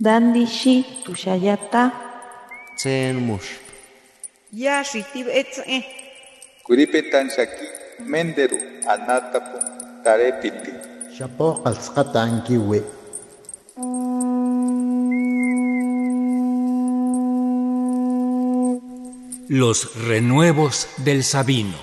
[0.00, 1.92] Dandishi tushayata.
[2.76, 3.62] Tsen mush.
[4.52, 5.86] Ya shitib etze.
[6.66, 7.66] Kuripetan shaki
[8.02, 8.58] menderu
[8.90, 9.58] anatapu
[10.02, 10.72] tarepiti.
[11.14, 12.82] Shapo qalsqata ankiwi.
[19.48, 21.78] Los renuevos del Sabino.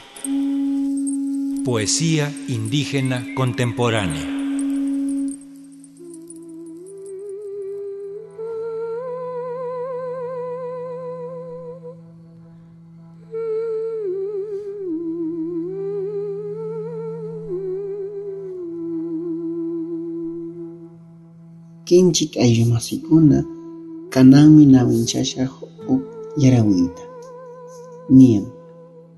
[1.63, 4.40] Poesía indígena contemporánea.
[21.91, 23.37] Kinchik ayllumasikuna
[24.13, 25.51] kananmi nawinchashaq
[25.87, 26.03] huk
[26.39, 27.03] yarawiyta
[28.15, 28.47] niyan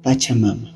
[0.04, 0.70] Pachamama.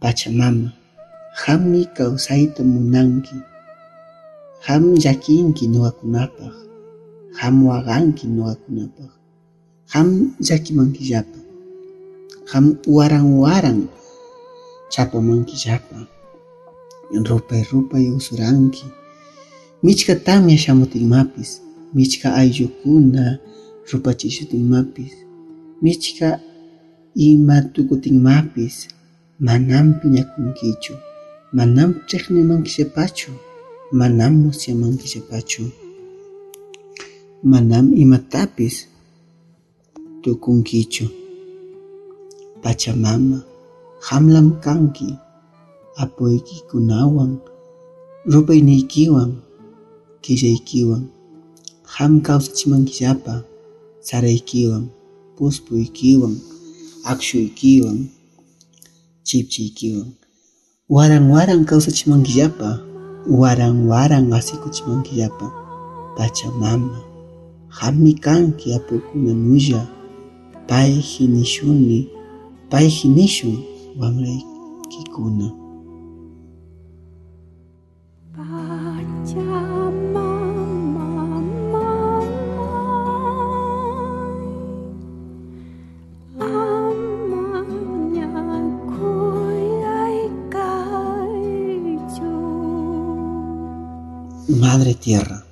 [0.00, 0.72] Pachamama,
[1.44, 3.36] hammi kawsayta munanki,
[4.66, 6.54] ham llakinki ñuqakunapaq,
[7.40, 9.12] ham waqanki ñuqakunapaq,
[9.92, 10.08] ham
[12.52, 13.88] kamu warang-warang.
[14.92, 16.04] Chapo mangki chapa
[17.12, 18.84] rupa-rupa yung suranki
[19.80, 21.60] michka tamya shamuta imapis
[21.96, 23.40] michka ayllukuna
[23.88, 25.12] rupachishuta mapis.
[25.80, 26.40] Michka
[27.16, 28.88] ima tukutinmapis
[29.40, 30.92] manampi mapis,
[31.52, 33.32] manam pinya sepachu
[33.92, 35.72] manam musyamanki sepachu
[37.44, 38.88] manam imatapis
[40.22, 41.21] tukunkichu
[42.62, 43.42] Pachamama,
[44.08, 45.18] hamlam kanki,
[46.02, 47.32] apoykikunawan,
[48.32, 49.30] rupayniykiwan,
[50.22, 51.04] killaykiwan,
[51.94, 53.42] hamkawsachman killapa,
[54.00, 54.84] saraykiwan,
[55.36, 56.34] puspuykiwan,
[57.10, 57.98] akshuykiwan,
[60.88, 62.70] warang-warang waran Kijapa,
[63.26, 65.50] Warang Warang waran asikuchman killapa,
[66.16, 66.98] Pachamama,
[67.68, 69.82] Ham kanki apoykuna nulla,
[70.68, 72.21] pay hinishuni,
[73.08, 73.56] nishun
[73.98, 75.52] wamraykikuna.
[94.60, 95.51] Madre Tierra.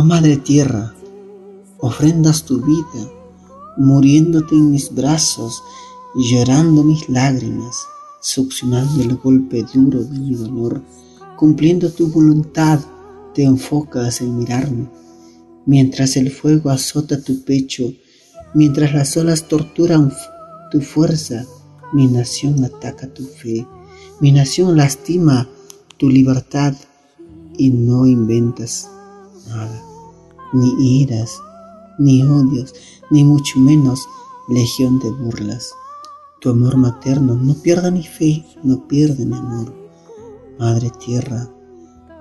[0.00, 0.94] Oh Madre Tierra,
[1.78, 3.12] ofrendas tu vida,
[3.76, 5.62] muriéndote en mis brazos,
[6.14, 7.86] llorando mis lágrimas,
[8.22, 10.80] succionando el golpe duro de mi dolor,
[11.36, 12.80] cumpliendo tu voluntad,
[13.34, 14.88] te enfocas en mirarme,
[15.66, 17.92] mientras el fuego azota tu pecho,
[18.54, 20.14] mientras las olas torturan
[20.70, 21.44] tu fuerza,
[21.92, 23.66] mi nación ataca tu fe,
[24.18, 25.46] mi nación lastima
[25.98, 26.74] tu libertad
[27.58, 28.88] y no inventas
[29.46, 29.89] nada,
[30.52, 31.40] ni iras,
[31.98, 32.74] ni odios,
[33.10, 34.06] ni mucho menos
[34.48, 35.72] legión de burlas.
[36.40, 39.72] Tu amor materno no pierda mi fe, no pierde mi amor.
[40.58, 41.50] Madre Tierra,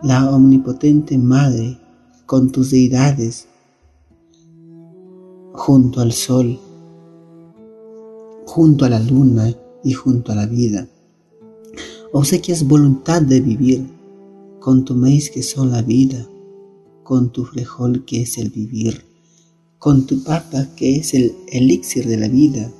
[0.04, 1.80] la omnipotente Madre,
[2.26, 3.48] con tus deidades,
[5.54, 6.60] junto al sol,
[8.46, 9.54] junto a la luna
[9.84, 10.88] y junto a la vida.
[12.12, 13.88] Obsequias voluntad de vivir,
[14.60, 15.00] con tu
[15.34, 16.28] que son la vida,
[17.10, 19.04] con tu frijol que es el vivir,
[19.80, 22.72] con tu papa que es el elixir de la vida,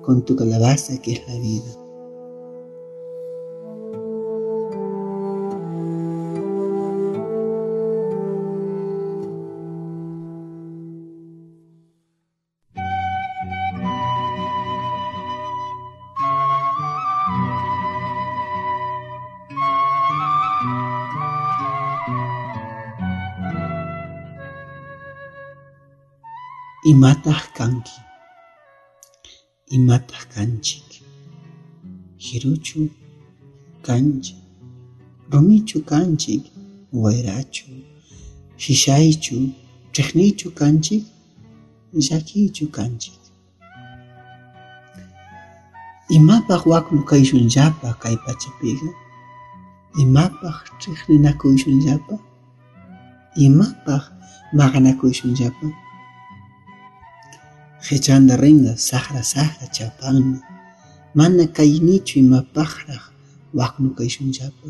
[0.00, 1.77] con tu calabaza que es la vida.
[26.86, 27.98] Imataq kanki,
[29.76, 31.02] imataq kanchik,
[32.16, 32.88] hiruchu
[33.82, 34.38] kanchik,
[35.30, 36.44] rumichu kanchik,
[36.92, 37.66] wayrachu,
[38.56, 39.52] shishaychu,
[39.92, 41.04] chiqniychu kanchik,
[41.92, 43.18] llakiychu kanchik.
[46.16, 48.88] Imapaq waklu kayshunllapa kay pachapiqa,
[50.02, 52.14] imapaq chiqninakuyshunllapa,
[53.46, 54.02] imapaq
[54.56, 55.66] maqanakuyshunllapa.
[57.88, 60.38] Qhichanta rinda saqra saqra chapanmi
[61.18, 63.02] mana kaynichu imapaqraq
[63.58, 64.68] waqnu kay shunllapi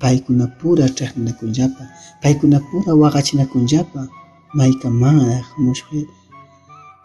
[0.00, 1.84] paykunapura atraqnakullapa
[2.22, 4.00] paykunapura waqachinakullapa
[4.58, 6.00] maykamanaq mushqe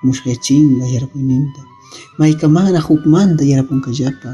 [0.06, 1.62] mushqechinqa yarpuyninta
[2.20, 4.32] maykamanaq hukmanta yarapunkallapa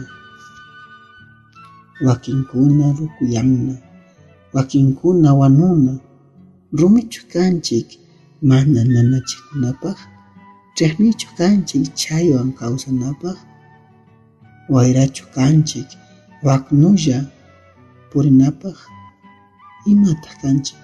[2.07, 3.75] wakinkuna rukuyanna
[4.55, 5.93] wakinkuna wanuna.
[6.79, 7.87] Rumichu kanchik
[8.49, 9.97] mana nanachikunapaq
[10.75, 13.37] ch'iqnichu kanchik chaywan kawsanapaq
[14.73, 15.89] wayrachu kanchik
[16.45, 17.17] waknulla
[18.09, 18.77] purinapaq
[19.91, 20.83] imataq kanchik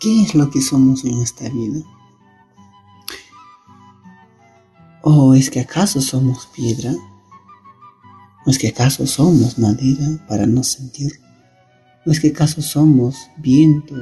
[0.00, 1.82] ¿Qué es lo que somos en esta vida?
[5.02, 6.94] ¿O es que acaso somos piedra?
[8.50, 11.20] ¿O es que acaso somos madera para no sentir?
[12.04, 13.94] ¿O es que acaso somos viento?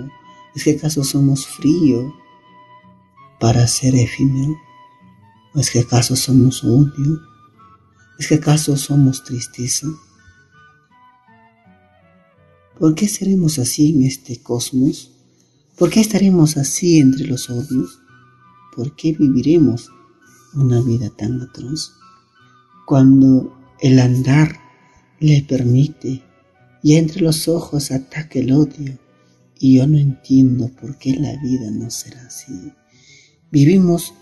[0.57, 2.15] ¿Es que acaso somos frío
[3.39, 4.57] para ser efímero?
[5.55, 7.21] ¿O es que acaso somos odio?
[8.19, 9.87] ¿Es que acaso somos tristeza?
[12.79, 15.11] ¿Por qué seremos así en este cosmos?
[15.77, 18.01] ¿Por qué estaremos así entre los odios?
[18.75, 19.91] ¿Por qué viviremos
[20.55, 21.93] una vida tan atroz?
[22.87, 24.57] Cuando el andar
[25.21, 26.23] le permite
[26.83, 28.99] y entre los ojos ataca el odio
[29.59, 32.73] y yo no entiendo por qué la vida no será así.
[33.51, 34.15] Vivimos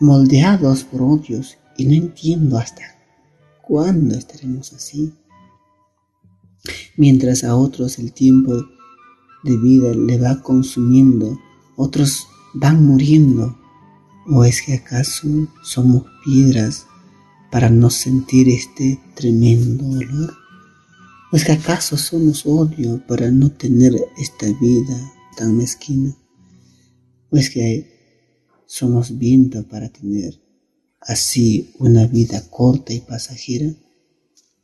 [0.00, 2.82] moldeados por odios y no entiendo hasta
[3.62, 5.12] cuándo estaremos así.
[6.96, 8.54] Mientras a otros el tiempo
[9.44, 11.38] de vida le va consumiendo,
[11.76, 13.56] otros van muriendo.
[14.30, 15.26] ¿O es que acaso
[15.62, 16.86] somos piedras
[17.50, 20.34] para no sentir este tremendo dolor?
[21.32, 26.16] ¿O es que acaso somos odio para no tener esta vida tan mezquina?
[27.30, 27.98] ¿O es que
[28.66, 30.40] somos viento para tener
[31.00, 33.72] así una vida corta y pasajera?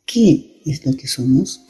[0.07, 1.61] ¿Qué es lo que somos?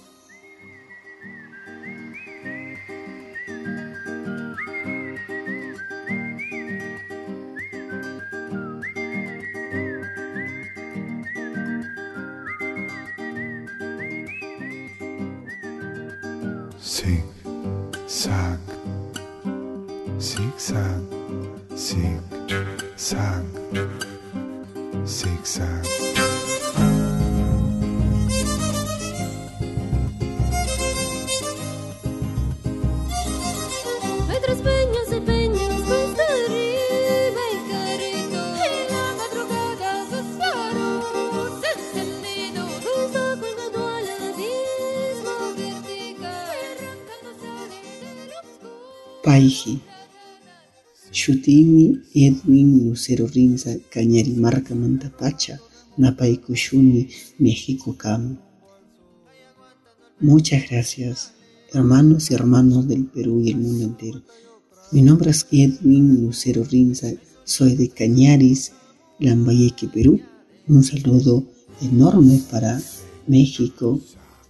[16.84, 17.24] zig
[18.06, 18.58] zag
[20.18, 21.00] zig zag
[21.74, 22.20] zig
[22.96, 23.44] zag
[25.04, 26.63] zig zag
[49.24, 49.80] Paiji.
[51.10, 55.58] Shutimi Edwin Lucero Rinza Cañarimarca Mantapacha
[55.96, 58.36] Napaykushuni México Cam.
[60.20, 61.32] Muchas gracias,
[61.72, 64.22] hermanos y hermanos del Perú y el mundo entero.
[64.92, 67.08] Mi nombre es Edwin Lucero Rinza,
[67.44, 68.72] soy de Cañaris,
[69.20, 70.20] Lambayeque, Perú.
[70.68, 71.44] Un saludo
[71.80, 72.78] enorme para
[73.26, 74.00] México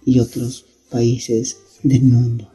[0.03, 2.54] y otros países del mundo.